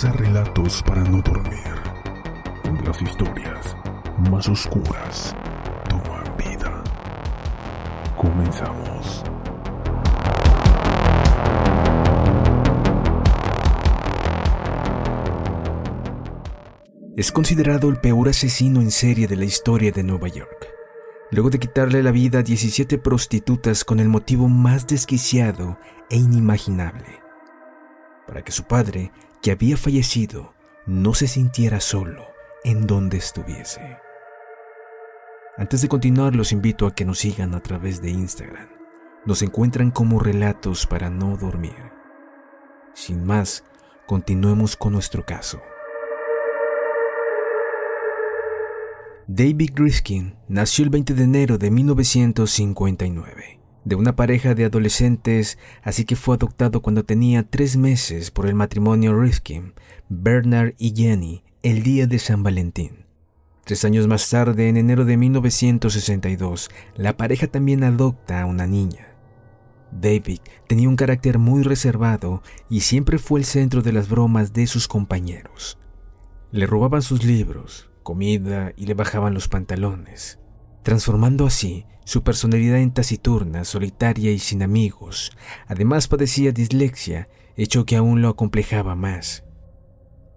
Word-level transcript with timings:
Relatos 0.00 0.80
para 0.84 1.02
no 1.02 1.20
dormir, 1.22 1.74
las 2.86 3.02
historias 3.02 3.76
más 4.30 4.48
oscuras 4.48 5.34
toman 5.88 6.36
vida. 6.36 6.84
Comenzamos. 8.16 9.24
Es 17.16 17.32
considerado 17.32 17.88
el 17.88 17.96
peor 17.96 18.28
asesino 18.28 18.80
en 18.80 18.92
serie 18.92 19.26
de 19.26 19.34
la 19.34 19.46
historia 19.46 19.90
de 19.90 20.04
Nueva 20.04 20.28
York. 20.28 20.68
Luego 21.32 21.50
de 21.50 21.58
quitarle 21.58 22.04
la 22.04 22.12
vida 22.12 22.38
a 22.38 22.42
17 22.44 22.98
prostitutas 22.98 23.84
con 23.84 23.98
el 23.98 24.08
motivo 24.08 24.48
más 24.48 24.86
desquiciado 24.86 25.76
e 26.08 26.18
inimaginable. 26.18 27.18
Para 28.28 28.42
que 28.42 28.52
su 28.52 28.62
padre, 28.62 29.10
que 29.42 29.50
había 29.50 29.76
fallecido, 29.76 30.54
no 30.86 31.14
se 31.14 31.26
sintiera 31.28 31.80
solo 31.80 32.26
en 32.64 32.86
donde 32.86 33.18
estuviese. 33.18 33.98
Antes 35.56 35.82
de 35.82 35.88
continuar, 35.88 36.34
los 36.34 36.52
invito 36.52 36.86
a 36.86 36.94
que 36.94 37.04
nos 37.04 37.18
sigan 37.18 37.54
a 37.54 37.60
través 37.60 38.00
de 38.00 38.10
Instagram. 38.10 38.68
Nos 39.26 39.42
encuentran 39.42 39.90
como 39.90 40.20
relatos 40.20 40.86
para 40.86 41.10
no 41.10 41.36
dormir. 41.36 41.92
Sin 42.94 43.24
más, 43.24 43.64
continuemos 44.06 44.76
con 44.76 44.92
nuestro 44.92 45.24
caso. 45.24 45.60
David 49.26 49.70
Griskin 49.74 50.36
nació 50.48 50.84
el 50.84 50.90
20 50.90 51.14
de 51.14 51.24
enero 51.24 51.58
de 51.58 51.70
1959 51.70 53.57
de 53.84 53.94
una 53.94 54.16
pareja 54.16 54.54
de 54.54 54.64
adolescentes, 54.64 55.58
así 55.82 56.04
que 56.04 56.16
fue 56.16 56.36
adoptado 56.36 56.82
cuando 56.82 57.04
tenía 57.04 57.42
tres 57.42 57.76
meses 57.76 58.30
por 58.30 58.46
el 58.46 58.54
matrimonio 58.54 59.18
Riskin, 59.18 59.74
Bernard 60.08 60.74
y 60.78 60.94
Jenny, 60.94 61.42
el 61.62 61.82
día 61.82 62.06
de 62.06 62.18
San 62.18 62.42
Valentín. 62.42 63.06
Tres 63.64 63.84
años 63.84 64.06
más 64.06 64.28
tarde, 64.30 64.68
en 64.68 64.76
enero 64.76 65.04
de 65.04 65.16
1962, 65.16 66.70
la 66.96 67.16
pareja 67.16 67.46
también 67.46 67.84
adopta 67.84 68.40
a 68.40 68.46
una 68.46 68.66
niña. 68.66 69.08
David 69.90 70.40
tenía 70.66 70.88
un 70.88 70.96
carácter 70.96 71.38
muy 71.38 71.62
reservado 71.62 72.42
y 72.68 72.80
siempre 72.80 73.18
fue 73.18 73.40
el 73.40 73.46
centro 73.46 73.82
de 73.82 73.92
las 73.92 74.08
bromas 74.08 74.52
de 74.52 74.66
sus 74.66 74.88
compañeros. 74.88 75.78
Le 76.50 76.66
robaban 76.66 77.02
sus 77.02 77.24
libros, 77.24 77.90
comida 78.02 78.72
y 78.76 78.86
le 78.86 78.94
bajaban 78.94 79.34
los 79.34 79.48
pantalones, 79.48 80.38
transformando 80.88 81.44
así 81.44 81.84
su 82.04 82.22
personalidad 82.22 82.78
en 82.78 82.92
taciturna, 82.92 83.64
solitaria 83.64 84.32
y 84.32 84.38
sin 84.38 84.62
amigos. 84.62 85.32
Además 85.66 86.08
padecía 86.08 86.50
dislexia, 86.50 87.28
hecho 87.58 87.84
que 87.84 87.96
aún 87.96 88.22
lo 88.22 88.30
acomplejaba 88.30 88.94
más. 88.94 89.44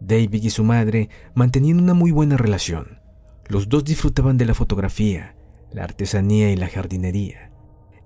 David 0.01 0.43
y 0.43 0.49
su 0.49 0.65
madre 0.65 1.07
mantenían 1.35 1.79
una 1.79 1.93
muy 1.93 2.11
buena 2.11 2.35
relación. 2.35 2.99
Los 3.47 3.69
dos 3.69 3.85
disfrutaban 3.85 4.37
de 4.37 4.45
la 4.45 4.53
fotografía, 4.53 5.37
la 5.71 5.85
artesanía 5.85 6.51
y 6.51 6.57
la 6.57 6.67
jardinería. 6.67 7.53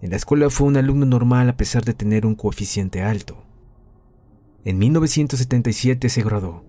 En 0.03 0.11
la 0.11 0.17
escuela 0.17 0.51
fue 0.51 0.67
un 0.67 0.77
alumno 0.77 1.07
normal 1.07 1.49
a 1.49 1.57
pesar 1.57 1.83
de 1.83 1.95
tener 1.95 2.27
un 2.27 2.35
coeficiente 2.35 3.01
alto. 3.01 3.43
En 4.65 4.77
1977 4.77 6.09
se 6.09 6.21
graduó 6.21 6.63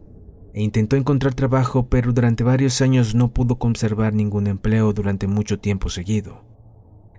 e 0.57 0.63
intentó 0.63 0.97
encontrar 0.97 1.35
trabajo, 1.35 1.91
pero 1.91 2.15
durante 2.15 2.43
varios 2.43 2.81
años 2.81 3.15
no 3.15 3.29
pudo 3.29 3.59
conservar 3.59 4.15
ningún 4.15 4.47
empleo 4.47 4.95
durante 4.95 5.27
mucho 5.27 5.59
tiempo 5.59 5.91
seguido. 5.91 6.45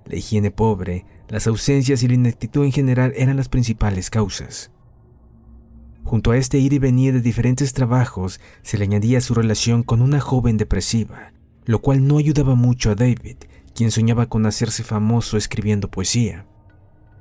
La 0.05 0.15
higiene 0.15 0.49
pobre, 0.49 1.05
las 1.27 1.45
ausencias 1.45 2.01
y 2.01 2.07
la 2.07 2.15
ineptitud 2.15 2.65
en 2.65 2.71
general 2.71 3.13
eran 3.15 3.37
las 3.37 3.47
principales 3.47 4.09
causas. 4.09 4.71
Junto 6.03 6.31
a 6.31 6.37
este 6.37 6.57
ir 6.57 6.73
y 6.73 6.79
venir 6.79 7.13
de 7.13 7.21
diferentes 7.21 7.73
trabajos 7.73 8.39
se 8.63 8.79
le 8.79 8.85
añadía 8.85 9.21
su 9.21 9.35
relación 9.35 9.83
con 9.83 10.01
una 10.01 10.19
joven 10.19 10.57
depresiva, 10.57 11.31
lo 11.65 11.79
cual 11.79 12.07
no 12.07 12.17
ayudaba 12.17 12.55
mucho 12.55 12.89
a 12.89 12.95
David, 12.95 13.37
quien 13.75 13.91
soñaba 13.91 14.25
con 14.25 14.47
hacerse 14.47 14.83
famoso 14.83 15.37
escribiendo 15.37 15.91
poesía. 15.91 16.47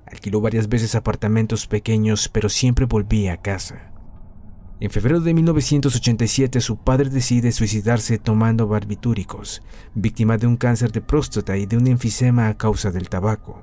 Alquiló 0.07 0.41
varias 0.41 0.71
veces 0.71 0.95
apartamentos 0.95 1.67
pequeños, 1.67 2.31
pero 2.31 2.49
siempre 2.49 2.87
volvía 2.87 3.35
a 3.35 3.43
casa. 3.43 3.93
En 4.79 4.91
febrero 4.91 5.21
de 5.21 5.33
1987 5.33 6.61
su 6.61 6.77
padre 6.77 7.09
decide 7.09 7.51
suicidarse 7.53 8.19
tomando 8.19 8.69
barbitúricos, 8.69 9.63
víctima 9.95 10.37
de 10.37 10.47
un 10.47 10.59
cáncer 10.59 10.93
de 10.93 11.01
próstata 11.01 11.57
y 11.57 11.65
de 11.65 11.79
un 11.79 11.87
enfisema 11.87 12.49
a 12.49 12.59
causa 12.59 12.91
del 12.91 13.09
tabaco. 13.09 13.63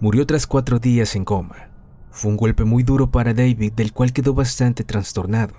Murió 0.00 0.26
tras 0.26 0.48
cuatro 0.48 0.80
días 0.80 1.14
en 1.14 1.24
coma. 1.24 1.70
Fue 2.10 2.32
un 2.32 2.36
golpe 2.36 2.64
muy 2.64 2.82
duro 2.82 3.12
para 3.12 3.32
David 3.32 3.74
del 3.74 3.92
cual 3.92 4.12
quedó 4.12 4.34
bastante 4.34 4.82
trastornado. 4.82 5.54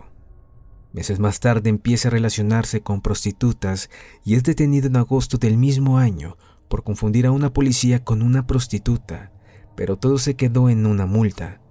Meses 0.91 1.19
más 1.19 1.39
tarde 1.39 1.69
empieza 1.69 2.09
a 2.09 2.11
relacionarse 2.11 2.81
con 2.81 2.99
prostitutas 2.99 3.89
y 4.25 4.33
es 4.33 4.43
detenido 4.43 4.87
en 4.87 4.97
agosto 4.97 5.37
del 5.37 5.55
mismo 5.55 5.99
año 5.99 6.35
por 6.67 6.83
confundir 6.83 7.27
a 7.27 7.31
una 7.31 7.53
policía 7.53 8.03
con 8.03 8.21
una 8.21 8.45
prostituta, 8.45 9.31
pero 9.77 9.95
todo 9.95 10.17
se 10.17 10.35
quedó 10.35 10.69
en 10.69 10.85
una 10.85 11.05
multa. 11.05 11.61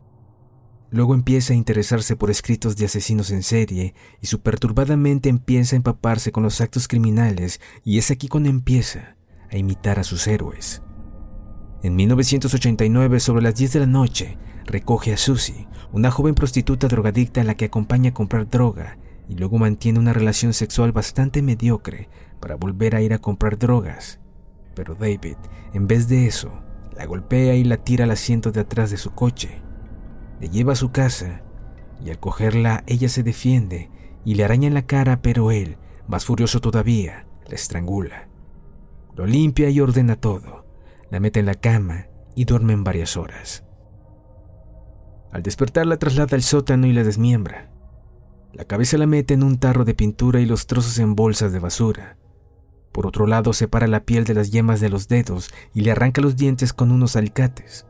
Luego 0.90 1.14
empieza 1.14 1.52
a 1.52 1.56
interesarse 1.56 2.16
por 2.16 2.30
escritos 2.30 2.76
de 2.76 2.86
asesinos 2.86 3.30
en 3.30 3.42
serie 3.42 3.94
y 4.22 4.26
su 4.26 4.40
perturbada 4.40 4.96
mente 4.96 5.28
empieza 5.28 5.76
a 5.76 5.78
empaparse 5.78 6.32
con 6.32 6.42
los 6.42 6.60
actos 6.62 6.88
criminales 6.88 7.60
y 7.84 7.98
es 7.98 8.10
aquí 8.10 8.28
cuando 8.28 8.48
empieza 8.48 9.16
a 9.50 9.58
imitar 9.58 9.98
a 9.98 10.04
sus 10.04 10.26
héroes. 10.26 10.82
En 11.82 11.94
1989, 11.94 13.20
sobre 13.20 13.42
las 13.42 13.54
10 13.54 13.74
de 13.74 13.80
la 13.80 13.86
noche, 13.86 14.38
recoge 14.64 15.12
a 15.12 15.18
Susie, 15.18 15.68
una 15.92 16.10
joven 16.10 16.34
prostituta 16.34 16.88
drogadicta 16.88 17.42
a 17.42 17.44
la 17.44 17.54
que 17.54 17.66
acompaña 17.66 18.10
a 18.10 18.14
comprar 18.14 18.48
droga 18.48 18.98
y 19.28 19.34
luego 19.34 19.58
mantiene 19.58 19.98
una 19.98 20.14
relación 20.14 20.54
sexual 20.54 20.92
bastante 20.92 21.42
mediocre 21.42 22.08
para 22.40 22.56
volver 22.56 22.96
a 22.96 23.02
ir 23.02 23.12
a 23.12 23.18
comprar 23.18 23.58
drogas. 23.58 24.20
Pero 24.74 24.94
David, 24.94 25.36
en 25.74 25.86
vez 25.86 26.08
de 26.08 26.26
eso, 26.26 26.62
la 26.96 27.04
golpea 27.04 27.54
y 27.56 27.64
la 27.64 27.76
tira 27.76 28.04
al 28.04 28.10
asiento 28.10 28.52
de 28.52 28.60
atrás 28.60 28.90
de 28.90 28.96
su 28.96 29.10
coche 29.10 29.67
le 30.40 30.48
lleva 30.48 30.72
a 30.72 30.76
su 30.76 30.90
casa 30.90 31.42
y 32.04 32.10
al 32.10 32.18
cogerla 32.18 32.84
ella 32.86 33.08
se 33.08 33.22
defiende 33.22 33.90
y 34.24 34.34
le 34.34 34.44
araña 34.44 34.68
en 34.68 34.74
la 34.74 34.86
cara, 34.86 35.20
pero 35.22 35.50
él, 35.50 35.78
más 36.06 36.24
furioso 36.24 36.60
todavía, 36.60 37.26
la 37.46 37.54
estrangula. 37.54 38.28
Lo 39.16 39.26
limpia 39.26 39.70
y 39.70 39.80
ordena 39.80 40.16
todo, 40.16 40.66
la 41.10 41.20
mete 41.20 41.40
en 41.40 41.46
la 41.46 41.54
cama 41.54 42.06
y 42.34 42.44
duerme 42.44 42.72
en 42.72 42.84
varias 42.84 43.16
horas. 43.16 43.64
Al 45.32 45.42
despertar 45.42 45.86
la 45.86 45.98
traslada 45.98 46.36
al 46.36 46.42
sótano 46.42 46.86
y 46.86 46.92
la 46.92 47.04
desmiembra. 47.04 47.70
La 48.52 48.64
cabeza 48.64 48.96
la 48.96 49.06
mete 49.06 49.34
en 49.34 49.42
un 49.42 49.58
tarro 49.58 49.84
de 49.84 49.94
pintura 49.94 50.40
y 50.40 50.46
los 50.46 50.66
trozos 50.66 50.98
en 50.98 51.14
bolsas 51.14 51.52
de 51.52 51.58
basura. 51.58 52.16
Por 52.92 53.06
otro 53.06 53.26
lado, 53.26 53.52
separa 53.52 53.86
la 53.86 54.04
piel 54.04 54.24
de 54.24 54.34
las 54.34 54.50
yemas 54.50 54.80
de 54.80 54.88
los 54.88 55.08
dedos 55.08 55.50
y 55.74 55.82
le 55.82 55.90
arranca 55.90 56.22
los 56.22 56.36
dientes 56.36 56.72
con 56.72 56.90
unos 56.90 57.14
alicates 57.16 57.87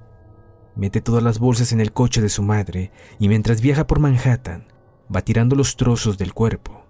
mete 0.78 1.00
todas 1.00 1.22
las 1.22 1.40
bolsas 1.40 1.72
en 1.72 1.80
el 1.80 1.92
coche 1.92 2.22
de 2.22 2.28
su 2.28 2.42
madre 2.42 2.92
y 3.18 3.28
mientras 3.28 3.60
viaja 3.60 3.86
por 3.86 3.98
Manhattan, 3.98 4.68
va 5.14 5.22
tirando 5.22 5.56
los 5.56 5.76
trozos 5.76 6.16
del 6.16 6.32
cuerpo. 6.32 6.84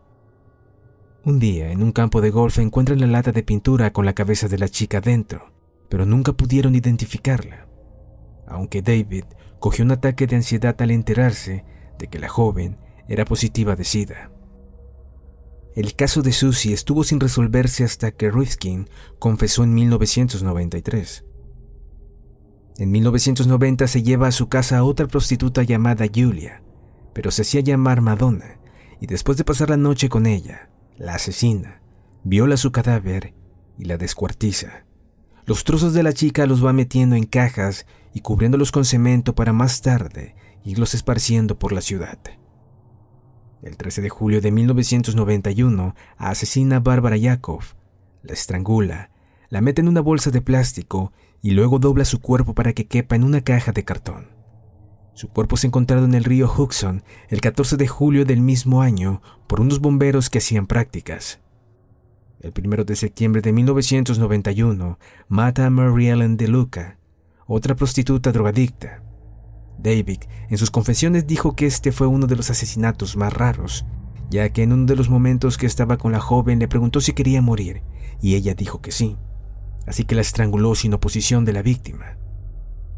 Un 1.24 1.38
día, 1.38 1.72
en 1.72 1.82
un 1.82 1.92
campo 1.92 2.20
de 2.20 2.30
golf, 2.30 2.58
encuentran 2.58 3.00
la 3.00 3.06
lata 3.06 3.32
de 3.32 3.42
pintura 3.42 3.92
con 3.92 4.04
la 4.04 4.12
cabeza 4.12 4.46
de 4.46 4.58
la 4.58 4.68
chica 4.68 5.00
dentro, 5.00 5.52
pero 5.88 6.04
nunca 6.04 6.34
pudieron 6.34 6.74
identificarla. 6.74 7.66
Aunque 8.46 8.82
David 8.82 9.24
cogió 9.58 9.84
un 9.84 9.92
ataque 9.92 10.26
de 10.26 10.36
ansiedad 10.36 10.80
al 10.80 10.90
enterarse 10.90 11.64
de 11.98 12.08
que 12.08 12.18
la 12.18 12.28
joven 12.28 12.78
era 13.08 13.24
positiva 13.24 13.74
de 13.74 13.84
SIDA. 13.84 14.30
El 15.74 15.94
caso 15.94 16.22
de 16.22 16.32
Susie 16.32 16.74
estuvo 16.74 17.04
sin 17.04 17.20
resolverse 17.20 17.84
hasta 17.84 18.10
que 18.10 18.30
Rifkin 18.30 18.88
confesó 19.18 19.64
en 19.64 19.74
1993. 19.74 21.24
En 22.78 22.92
1990 22.92 23.88
se 23.88 24.04
lleva 24.04 24.28
a 24.28 24.32
su 24.32 24.48
casa 24.48 24.78
a 24.78 24.84
otra 24.84 25.08
prostituta 25.08 25.64
llamada 25.64 26.06
Julia, 26.14 26.62
pero 27.12 27.32
se 27.32 27.42
hacía 27.42 27.60
llamar 27.60 28.00
Madonna, 28.00 28.60
y 29.00 29.08
después 29.08 29.36
de 29.36 29.44
pasar 29.44 29.70
la 29.70 29.76
noche 29.76 30.08
con 30.08 30.26
ella, 30.26 30.70
la 30.96 31.16
asesina, 31.16 31.82
viola 32.22 32.56
su 32.56 32.70
cadáver 32.70 33.34
y 33.78 33.86
la 33.86 33.98
descuartiza. 33.98 34.84
Los 35.44 35.64
trozos 35.64 35.92
de 35.92 36.04
la 36.04 36.12
chica 36.12 36.46
los 36.46 36.64
va 36.64 36.72
metiendo 36.72 37.16
en 37.16 37.24
cajas 37.24 37.84
y 38.14 38.20
cubriéndolos 38.20 38.70
con 38.70 38.84
cemento 38.84 39.34
para 39.34 39.52
más 39.52 39.82
tarde 39.82 40.36
irlos 40.62 40.94
esparciendo 40.94 41.58
por 41.58 41.72
la 41.72 41.80
ciudad. 41.80 42.18
El 43.60 43.76
13 43.76 44.02
de 44.02 44.08
julio 44.08 44.40
de 44.40 44.52
1991 44.52 45.96
asesina 46.16 46.76
a 46.76 46.80
Bárbara 46.80 47.16
Yakov, 47.16 47.62
la 48.22 48.34
estrangula, 48.34 49.10
la 49.48 49.62
mete 49.62 49.80
en 49.80 49.88
una 49.88 50.00
bolsa 50.00 50.30
de 50.30 50.42
plástico 50.42 51.12
y 51.42 51.52
luego 51.52 51.78
dobla 51.78 52.04
su 52.04 52.20
cuerpo 52.20 52.54
para 52.54 52.72
que 52.72 52.86
quepa 52.86 53.16
en 53.16 53.24
una 53.24 53.40
caja 53.40 53.72
de 53.72 53.84
cartón. 53.84 54.28
Su 55.14 55.28
cuerpo 55.28 55.56
es 55.56 55.64
encontrado 55.64 56.04
en 56.04 56.14
el 56.14 56.24
río 56.24 56.48
Hudson 56.52 57.02
el 57.28 57.40
14 57.40 57.76
de 57.76 57.88
julio 57.88 58.24
del 58.24 58.40
mismo 58.40 58.82
año 58.82 59.20
por 59.46 59.60
unos 59.60 59.80
bomberos 59.80 60.30
que 60.30 60.38
hacían 60.38 60.66
prácticas. 60.66 61.40
El 62.40 62.52
1 62.56 62.84
de 62.84 62.94
septiembre 62.94 63.40
de 63.42 63.52
1991 63.52 64.98
mata 65.26 65.66
a 65.66 65.70
Mary 65.70 66.08
Ellen 66.08 66.36
DeLuca, 66.36 66.98
otra 67.48 67.74
prostituta 67.74 68.30
drogadicta. 68.30 69.02
David 69.78 70.20
en 70.48 70.58
sus 70.58 70.70
confesiones 70.70 71.26
dijo 71.26 71.56
que 71.56 71.66
este 71.66 71.90
fue 71.90 72.06
uno 72.06 72.28
de 72.28 72.36
los 72.36 72.50
asesinatos 72.50 73.16
más 73.16 73.32
raros, 73.32 73.86
ya 74.30 74.48
que 74.50 74.62
en 74.62 74.72
uno 74.72 74.86
de 74.86 74.94
los 74.94 75.08
momentos 75.08 75.58
que 75.58 75.66
estaba 75.66 75.96
con 75.96 76.12
la 76.12 76.20
joven 76.20 76.60
le 76.60 76.68
preguntó 76.68 77.00
si 77.00 77.12
quería 77.12 77.42
morir, 77.42 77.82
y 78.20 78.36
ella 78.36 78.54
dijo 78.54 78.80
que 78.80 78.92
sí, 78.92 79.16
así 79.88 80.04
que 80.04 80.14
la 80.14 80.20
estranguló 80.20 80.74
sin 80.74 80.94
oposición 80.94 81.44
de 81.44 81.52
la 81.54 81.62
víctima. 81.62 82.18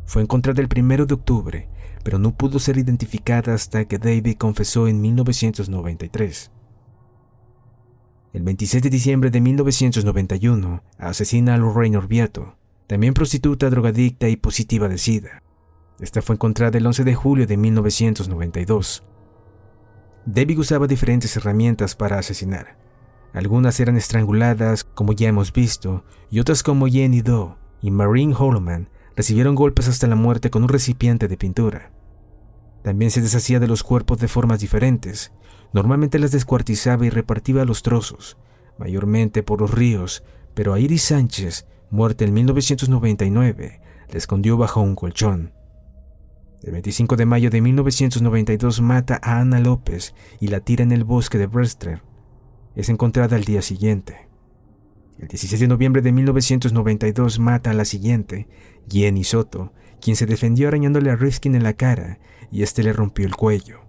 Fue 0.07 0.23
encontrada 0.23 0.61
el 0.61 0.69
primero 0.69 1.07
de 1.07 1.15
octubre, 1.15 1.69
pero 2.03 2.19
no 2.19 2.35
pudo 2.37 2.59
ser 2.59 2.79
identificada 2.79 3.55
hasta 3.55 3.85
que 3.85 3.99
David 3.99 4.37
confesó 4.37 4.89
en 4.89 5.01
1993. 5.01 6.51
El 8.33 8.43
26 8.43 8.83
de 8.83 8.91
diciembre 8.91 9.31
de 9.31 9.41
1991 9.41 10.83
asesina 10.99 11.55
a 11.55 11.59
Lorraine 11.59 11.97
Orbiato, 11.97 12.57
también 12.87 13.15
prostituta, 13.15 13.71
drogadicta 13.71 14.29
y 14.29 14.37
positiva 14.37 14.89
de 14.89 14.99
SIDA. 14.99 15.43
Esta 16.01 16.23
fue 16.23 16.35
encontrada 16.35 16.77
el 16.77 16.87
11 16.87 17.05
de 17.05 17.15
julio 17.15 17.47
de 17.47 17.57
1992. 17.57 19.05
David 20.27 20.59
usaba 20.59 20.87
diferentes 20.89 21.37
herramientas 21.37 21.95
para 21.95 22.19
asesinar. 22.19 22.80
Algunas 23.33 23.79
eran 23.81 23.97
estranguladas, 23.97 24.85
como 24.85 25.13
ya 25.13 25.29
hemos 25.29 25.53
visto, 25.53 26.05
y 26.31 26.41
otras 26.41 26.63
como 26.63 26.87
Jenny 26.87 27.23
Doe 27.23 27.55
y 27.83 27.91
Marine 27.91 28.35
Holloman 28.37 28.89
recibieron 29.17 29.55
golpes 29.55 29.89
hasta 29.89 30.07
la 30.07 30.17
muerte 30.17 30.51
con 30.51 30.63
un 30.63 30.69
recipiente 30.69 31.29
de 31.29 31.37
pintura. 31.37 31.93
También 32.83 33.11
se 33.11 33.21
deshacía 33.21 33.61
de 33.61 33.69
los 33.69 33.83
cuerpos 33.83 34.19
de 34.19 34.29
formas 34.29 34.61
diferentes. 34.61 35.33
Normalmente 35.73 36.19
las 36.19 36.33
descuartizaba 36.33 37.07
y 37.07 37.11
repartía 37.11 37.65
los 37.65 37.83
trozos, 37.83 38.37
mayormente 38.79 39.43
por 39.43 39.61
los 39.61 39.71
ríos, 39.71 40.25
pero 40.55 40.73
a 40.73 40.81
Iris 40.81 41.03
Sánchez 41.03 41.67
muerta 41.91 42.25
en 42.25 42.33
1999, 42.33 43.81
la 44.09 44.19
escondió 44.19 44.57
bajo 44.57 44.81
un 44.81 44.95
colchón. 44.95 45.53
El 46.63 46.73
25 46.73 47.17
de 47.17 47.27
mayo 47.27 47.51
de 47.51 47.61
1992 47.61 48.81
mata 48.81 49.19
a 49.23 49.41
Ana 49.41 49.61
López 49.61 50.15
y 50.41 50.49
la 50.49 50.61
tira 50.61 50.83
en 50.83 50.93
el 50.93 51.05
bosque 51.05 51.39
de 51.39 51.47
Brewster. 51.47 52.03
Es 52.77 52.89
encontrada 52.89 53.37
al 53.37 53.45
día 53.45 53.63
siguiente. 53.63 54.29
El 55.19 55.29
16 55.29 55.61
de 55.61 55.69
noviembre 55.69 56.03
de 56.03 56.13
1992 56.13 57.39
mata 57.39 57.71
a 57.71 57.75
la 57.75 57.85
siguiente, 57.85 58.49
Jenny 58.89 59.25
Soto, 59.25 59.73
quien 60.01 60.17
se 60.17 60.27
defendió 60.27 60.69
arañándole 60.69 61.11
a 61.11 61.17
Riskin 61.17 61.55
en 61.55 61.63
la 61.63 61.75
cara 61.75 62.19
y 62.51 62.63
este 62.63 62.83
le 62.83 62.93
rompió 62.93 63.27
el 63.27 63.37
cuello. 63.37 63.81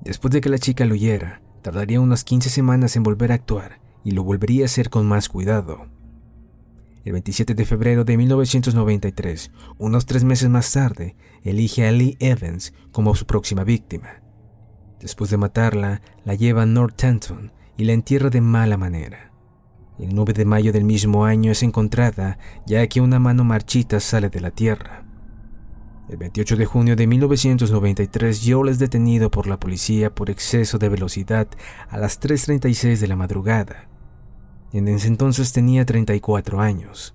Después 0.00 0.32
de 0.32 0.40
que 0.40 0.48
la 0.48 0.58
chica 0.58 0.84
lo 0.84 0.94
huyera, 0.94 1.42
tardaría 1.62 2.00
unas 2.00 2.24
15 2.24 2.48
semanas 2.48 2.96
en 2.96 3.02
volver 3.02 3.32
a 3.32 3.36
actuar 3.36 3.80
y 4.02 4.12
lo 4.12 4.24
volvería 4.24 4.64
a 4.64 4.66
hacer 4.66 4.88
con 4.88 5.06
más 5.06 5.28
cuidado 5.28 5.86
el 7.04 7.12
27 7.12 7.54
de 7.54 7.64
febrero 7.64 8.04
de 8.04 8.16
1993, 8.16 9.50
unos 9.78 10.06
tres 10.06 10.22
meses 10.22 10.48
más 10.48 10.72
tarde, 10.72 11.16
elige 11.42 11.86
a 11.86 11.90
Lee 11.90 12.16
Evans 12.20 12.72
como 12.92 13.16
su 13.16 13.26
próxima 13.26 13.64
víctima. 13.64 14.22
Después 15.00 15.30
de 15.30 15.36
matarla, 15.36 16.00
la 16.24 16.34
lleva 16.34 16.62
a 16.62 16.66
Northampton 16.66 17.52
y 17.76 17.84
la 17.84 17.92
entierra 17.92 18.30
de 18.30 18.40
mala 18.40 18.76
manera. 18.76 19.32
El 19.98 20.14
9 20.14 20.32
de 20.32 20.44
mayo 20.44 20.72
del 20.72 20.84
mismo 20.84 21.24
año 21.24 21.52
es 21.52 21.62
encontrada, 21.62 22.38
ya 22.66 22.86
que 22.86 23.00
una 23.00 23.18
mano 23.18 23.44
marchita 23.44 24.00
sale 24.00 24.30
de 24.30 24.40
la 24.40 24.50
tierra. 24.50 25.04
El 26.08 26.16
28 26.16 26.56
de 26.56 26.66
junio 26.66 26.96
de 26.96 27.06
1993, 27.06 28.42
Joel 28.44 28.70
es 28.70 28.78
detenido 28.78 29.30
por 29.30 29.46
la 29.46 29.60
policía 29.60 30.14
por 30.14 30.30
exceso 30.30 30.78
de 30.78 30.88
velocidad 30.88 31.48
a 31.88 31.98
las 31.98 32.20
3.36 32.20 32.98
de 32.98 33.08
la 33.08 33.16
madrugada 33.16 33.88
en 34.72 34.88
ese 34.88 35.08
entonces 35.08 35.52
tenía 35.52 35.84
34 35.84 36.60
años. 36.60 37.14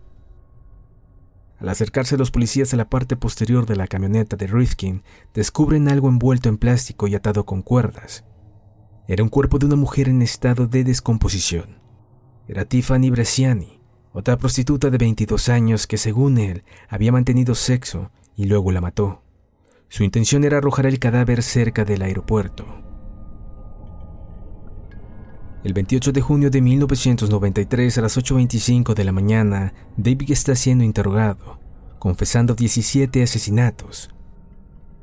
Al 1.60 1.70
acercarse 1.70 2.18
los 2.18 2.30
policías 2.30 2.72
a 2.74 2.78
la 2.78 2.88
parte 2.88 3.16
posterior 3.16 3.66
de 3.66 3.76
la 3.76 3.88
camioneta 3.88 4.36
de 4.36 4.46
Rifkin, 4.46 5.02
descubren 5.34 5.90
algo 5.90 6.08
envuelto 6.08 6.50
en 6.50 6.58
plástico 6.58 7.08
y 7.08 7.16
atado 7.16 7.48
con 7.48 7.64
cuerdas. 7.64 8.26
Era 9.10 9.24
un 9.24 9.30
cuerpo 9.30 9.58
de 9.58 9.66
una 9.66 9.78
mujer 9.78 10.10
en 10.10 10.22
estado 10.22 10.68
de 10.68 10.84
descomposición. 10.84 11.80
Era 12.46 12.66
Tiffany 12.66 13.10
Bresciani, 13.10 13.80
otra 14.12 14.38
prostituta 14.38 14.90
de 14.90 14.98
22 14.98 15.48
años 15.48 15.88
que 15.88 15.98
según 15.98 16.38
él 16.38 16.64
había 16.90 17.14
mantenido 17.14 17.56
sexo 17.56 18.12
y 18.36 18.48
luego 18.48 18.74
la 18.74 18.82
mató. 18.82 19.24
Su 19.88 20.04
intención 20.04 20.44
era 20.44 20.58
arrojar 20.58 20.88
el 20.88 21.00
cadáver 21.00 21.42
cerca 21.42 21.86
del 21.86 22.02
aeropuerto. 22.02 22.66
El 25.64 25.74
28 25.74 26.12
de 26.12 26.22
junio 26.22 26.50
de 26.50 26.62
1993 26.62 27.98
a 27.98 28.02
las 28.02 28.18
8.25 28.18 28.94
de 28.94 29.04
la 29.06 29.14
mañana, 29.14 29.74
David 29.96 30.32
está 30.32 30.54
siendo 30.56 30.84
interrogado, 30.84 31.60
confesando 31.98 32.56
17 32.56 33.24
asesinatos. 33.24 34.10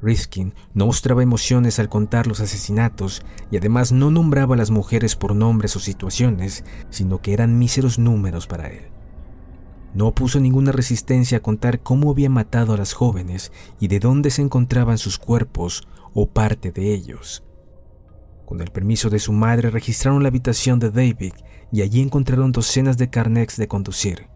Riskin 0.04 0.52
no 0.74 0.86
mostraba 0.86 1.22
emociones 1.22 1.78
al 1.78 1.88
contar 1.88 2.26
los 2.26 2.40
asesinatos 2.40 3.22
y 3.50 3.56
además 3.56 3.90
no 3.90 4.10
nombraba 4.10 4.54
a 4.54 4.58
las 4.58 4.70
mujeres 4.70 5.16
por 5.16 5.34
nombres 5.34 5.74
o 5.76 5.80
situaciones, 5.80 6.62
sino 6.90 7.22
que 7.22 7.32
eran 7.32 7.58
míseros 7.58 7.98
números 7.98 8.46
para 8.46 8.68
él. 8.68 8.84
No 9.94 10.12
puso 10.14 10.40
ninguna 10.40 10.72
resistencia 10.72 11.38
a 11.38 11.42
contar 11.42 11.80
cómo 11.80 12.10
había 12.10 12.28
matado 12.28 12.74
a 12.74 12.76
las 12.76 12.92
jóvenes 12.92 13.50
y 13.80 13.88
de 13.88 13.98
dónde 13.98 14.30
se 14.30 14.42
encontraban 14.42 14.98
sus 14.98 15.18
cuerpos 15.18 15.88
o 16.12 16.26
parte 16.26 16.70
de 16.70 16.92
ellos. 16.92 17.42
Con 18.44 18.60
el 18.60 18.70
permiso 18.70 19.08
de 19.08 19.18
su 19.18 19.32
madre 19.32 19.70
registraron 19.70 20.22
la 20.22 20.28
habitación 20.28 20.78
de 20.80 20.90
David 20.90 21.32
y 21.72 21.82
allí 21.82 22.02
encontraron 22.02 22.52
docenas 22.52 22.98
de 22.98 23.08
carnets 23.08 23.56
de 23.56 23.68
conducir, 23.68 24.28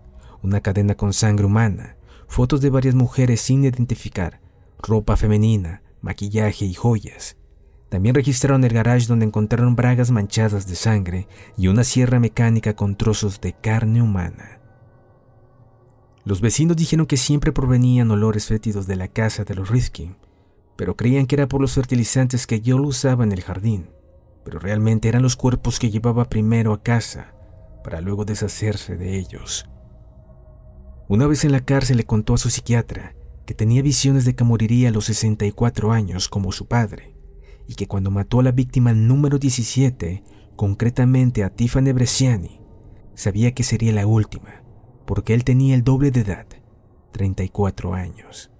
una 0.43 0.61
cadena 0.61 0.95
con 0.95 1.13
sangre 1.13 1.45
humana, 1.45 1.97
fotos 2.27 2.61
de 2.61 2.71
varias 2.71 2.95
mujeres 2.95 3.41
sin 3.41 3.65
identificar, 3.65 4.41
ropa 4.79 5.17
femenina, 5.17 5.83
maquillaje 6.01 6.65
y 6.65 6.75
joyas. 6.75 7.37
También 7.89 8.15
registraron 8.15 8.65
el 8.65 8.73
garage 8.73 9.07
donde 9.07 9.27
encontraron 9.27 9.77
bragas 9.77 10.11
manchadas 10.11 10.67
de 10.67 10.75
sangre 10.75 11.29
y 11.57 11.69
una 11.69 11.85
sierra 11.85 12.21
mecánica 12.21 12.77
con 12.77 12.97
trozos 12.97 13.41
de 13.41 13.55
carne 13.55 14.03
humana. 14.03 14.61
Los 16.25 16.41
vecinos 16.41 16.77
dijeron 16.77 17.07
que 17.07 17.17
siempre 17.17 17.53
provenían 17.53 18.11
olores 18.11 18.47
fétidos 18.47 18.87
de 18.87 18.97
la 18.97 19.09
casa 19.09 19.45
de 19.45 19.55
los 19.55 19.71
Riskin, 19.71 20.17
pero 20.77 20.97
creían 20.97 21.27
que 21.27 21.37
era 21.37 21.49
por 21.49 21.61
los 21.61 21.73
fertilizantes 21.73 22.47
que 22.47 22.61
yo 22.61 22.79
lo 22.79 22.89
usaba 22.89 23.25
en 23.25 23.33
el 23.33 23.43
jardín 23.43 23.89
pero 24.49 24.61
realmente 24.61 25.11
eran 25.11 25.21
los 25.21 25.37
cuerpos 25.37 25.79
que 25.79 25.91
llevaba 25.91 26.25
primero 26.25 26.73
a 26.73 26.83
casa 26.83 27.35
para 27.85 28.01
luego 28.01 28.25
deshacerse 28.25 28.97
de 28.97 29.19
ellos. 29.19 29.69
Una 31.07 31.27
vez 31.27 31.45
en 31.45 31.53
la 31.53 31.61
cárcel 31.61 31.99
le 31.99 32.05
contó 32.05 32.33
a 32.33 32.39
su 32.39 32.49
psiquiatra 32.49 33.15
que 33.49 33.55
tenía 33.55 33.81
visiones 33.81 34.27
de 34.27 34.35
que 34.35 34.45
moriría 34.45 34.91
a 34.91 34.93
los 34.93 35.07
64 35.07 35.91
años 35.91 36.29
como 36.29 36.53
su 36.53 36.69
padre 36.69 37.15
y 37.67 37.77
que 37.77 37.87
cuando 37.87 38.11
mató 38.11 38.41
a 38.41 38.43
la 38.43 38.53
víctima 38.53 38.93
número 38.93 39.39
17, 39.39 40.23
concretamente 40.55 41.43
a 41.43 41.49
Tiffany 41.49 41.93
Bresciani, 41.93 42.61
sabía 43.15 43.55
que 43.55 43.63
sería 43.63 43.95
la 43.95 44.07
última, 44.07 44.63
porque 45.07 45.33
él 45.33 45.45
tenía 45.45 45.75
el 45.75 45.83
doble 45.83 46.11
de 46.11 46.21
edad, 46.21 46.47
34 47.13 47.95
años. 47.95 48.51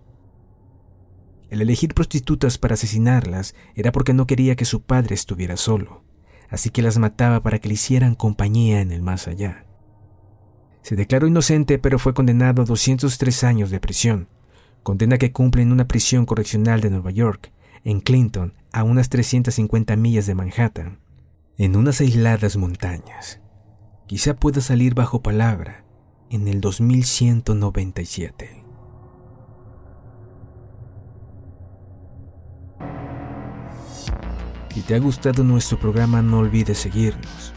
El 1.51 1.61
elegir 1.61 1.93
prostitutas 1.93 2.57
para 2.57 2.73
asesinarlas 2.73 3.55
era 3.75 3.93
porque 3.93 4.15
no 4.15 4.27
quería 4.27 4.57
que 4.57 4.65
su 4.65 4.81
padre 4.81 5.15
estuviera 5.15 5.59
solo, 5.59 6.03
así 6.49 6.71
que 6.71 6.81
las 6.81 6.97
mataba 6.97 7.43
para 7.43 7.59
que 7.59 7.69
le 7.69 7.75
hicieran 7.75 8.15
compañía 8.15 8.81
en 8.81 8.93
el 8.93 9.03
más 9.03 9.29
allá. 9.29 9.67
Se 10.81 10.97
declaró 10.97 11.27
inocente, 11.27 11.79
pero 11.79 11.99
fue 11.99 12.15
condenado 12.15 12.63
a 12.63 12.65
203 12.65 13.45
años 13.45 13.69
de 13.69 13.81
prisión, 13.81 14.29
condena 14.89 15.19
que 15.19 15.33
cumple 15.33 15.61
en 15.61 15.71
una 15.71 15.87
prisión 15.87 16.25
correccional 16.25 16.81
de 16.81 16.89
Nueva 16.89 17.11
York, 17.11 17.53
en 17.85 18.01
Clinton, 18.01 18.55
a 18.73 18.85
unas 18.85 19.11
350 19.11 19.95
millas 19.97 20.25
de 20.25 20.35
Manhattan, 20.35 20.99
en 21.59 21.77
unas 21.77 22.01
aisladas 22.01 22.57
montañas. 22.57 23.39
Quizá 24.07 24.33
pueda 24.33 24.63
salir 24.63 24.95
bajo 24.95 25.21
palabra 25.21 25.85
en 26.31 26.49
el 26.49 26.63
2197. 26.63 28.65
Si 34.73 34.81
te 34.81 34.95
ha 34.95 34.99
gustado 35.01 35.45
nuestro 35.45 35.79
programa 35.79 36.23
no 36.23 36.39
olvides 36.39 36.79
seguirnos. 36.79 37.53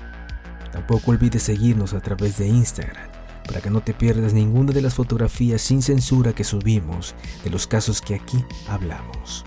Tampoco 0.74 1.12
olvides 1.12 1.44
seguirnos 1.44 1.94
a 1.94 2.02
través 2.02 2.38
de 2.38 2.50
Instagram 2.50 3.11
para 3.52 3.62
que 3.62 3.70
no 3.70 3.82
te 3.82 3.94
pierdas 3.94 4.32
ninguna 4.34 4.72
de 4.72 4.82
las 4.82 4.94
fotografías 4.94 5.62
sin 5.62 5.82
censura 5.82 6.32
que 6.32 6.46
subimos 6.46 7.16
de 7.44 7.50
los 7.50 7.68
casos 7.68 8.00
que 8.00 8.16
aquí 8.16 8.46
hablamos. 8.70 9.44